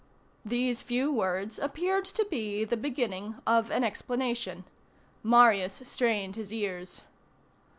[0.43, 4.63] These few words appeared to be the beginning of an explanation.
[5.21, 7.01] Marius strained his ears.